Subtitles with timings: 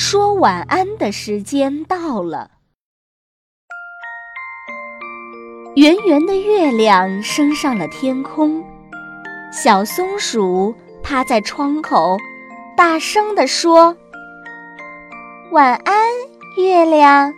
[0.00, 2.52] 说晚安的时间到了。
[5.74, 8.64] 圆圆的月亮升上了天空，
[9.52, 10.72] 小松鼠
[11.02, 12.16] 趴在窗口，
[12.76, 13.96] 大声地说
[15.50, 15.96] ：“晚安，
[16.56, 17.34] 月亮。”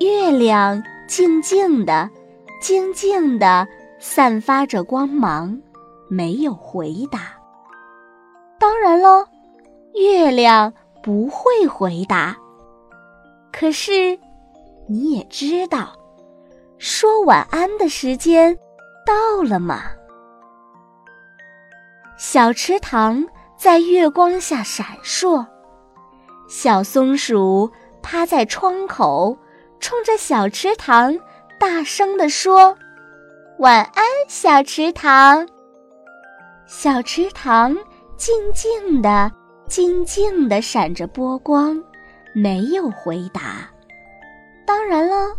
[0.00, 2.10] 月亮静静的、
[2.60, 3.68] 静静的
[4.00, 5.62] 散发着光芒，
[6.08, 7.20] 没有回答。
[8.58, 9.24] 当然喽，
[9.94, 12.36] 月亮不会回答。
[13.52, 14.18] 可是，
[14.88, 15.92] 你也知道，
[16.78, 18.56] 说晚安的时间
[19.06, 19.82] 到了吗？
[22.16, 23.24] 小池塘
[23.56, 25.44] 在月光下闪烁，
[26.48, 27.70] 小松鼠
[28.02, 29.36] 趴在窗口。
[29.80, 31.18] 冲着小池塘
[31.58, 32.78] 大声地说
[33.58, 35.44] ：“晚安，小池塘。”
[36.68, 37.76] 小池塘
[38.16, 39.28] 静静的、
[39.72, 41.82] 静静的闪着波光，
[42.34, 43.66] 没有回答。
[44.66, 45.34] 当然了，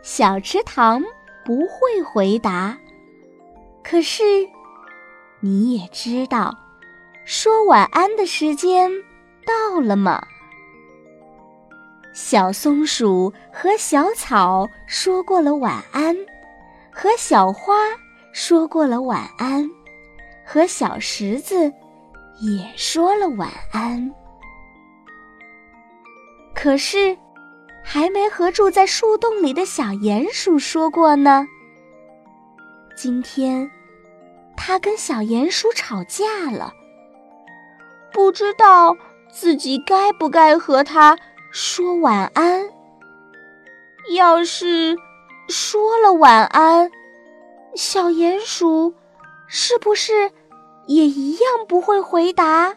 [0.00, 1.04] 小池塘
[1.44, 2.78] 不会回答。
[3.82, 4.22] 可是，
[5.40, 6.58] 你也知道，
[7.26, 8.90] 说晚安的时间
[9.44, 10.26] 到了吗？
[12.14, 16.16] 小松鼠和小草说过了晚安，
[16.90, 17.74] 和小花
[18.32, 19.70] 说过了晚安，
[20.42, 21.70] 和小石子
[22.40, 24.12] 也说了晚安。
[26.54, 27.16] 可是，
[27.82, 31.46] 还没和住在树洞里的小鼹鼠说过呢。
[32.96, 33.70] 今天，
[34.56, 36.72] 它跟小鼹鼠吵架了，
[38.12, 38.96] 不知道
[39.30, 41.18] 自己该不该和它。
[41.50, 42.68] 说晚安。
[44.12, 44.96] 要是
[45.48, 46.90] 说了晚安，
[47.76, 48.92] 小鼹鼠
[49.46, 50.30] 是不是
[50.86, 52.74] 也一样不会回答？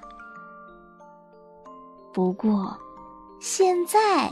[2.14, 2.76] 不过，
[3.40, 4.32] 现在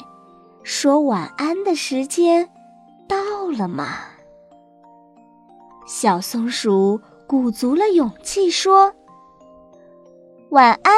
[0.63, 2.49] 说晚安的时间
[3.07, 3.15] 到
[3.57, 3.97] 了嘛。
[5.85, 8.91] 小松鼠鼓足了勇气说
[10.49, 10.93] ：“晚安，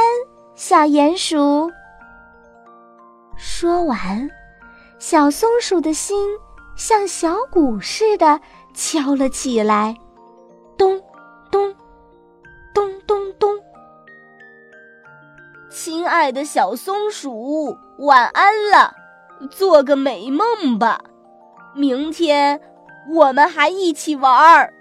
[0.56, 1.70] 小鼹鼠。”
[3.36, 4.30] 说完，
[4.98, 6.30] 小松鼠的心
[6.78, 8.40] 像小鼓似的
[8.74, 9.94] 敲了起来，
[10.78, 11.07] 咚咚
[13.08, 13.58] 咚咚。
[15.70, 18.94] 亲爱的小松鼠，晚安了，
[19.50, 21.04] 做个美梦吧。
[21.74, 22.60] 明天
[23.10, 24.74] 我们还一起玩儿。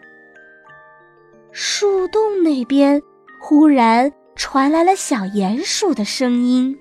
[1.52, 3.02] 树洞那边
[3.40, 6.78] 忽然传来了小鼹鼠的声音。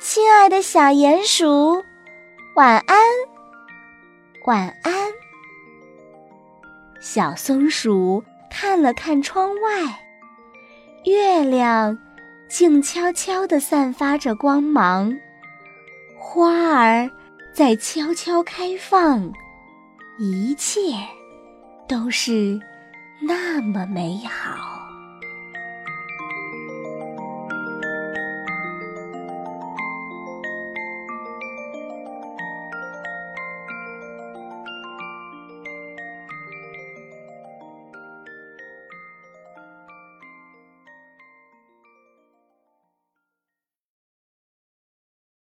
[0.00, 1.82] 亲爱的小鼹鼠，
[2.56, 2.98] 晚安，
[4.44, 4.92] 晚安。
[7.00, 8.22] 小松鼠
[8.56, 10.00] 看了看窗外，
[11.06, 11.98] 月亮
[12.48, 15.12] 静悄悄地散发着光芒，
[16.16, 17.10] 花儿
[17.52, 19.28] 在悄悄开放，
[20.20, 20.80] 一切
[21.88, 22.56] 都是
[23.20, 24.73] 那么美好。